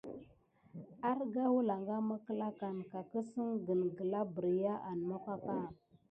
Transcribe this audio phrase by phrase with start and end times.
[1.11, 5.57] Arga wəlanga mekklakan ka kəssengen gla berya an moka.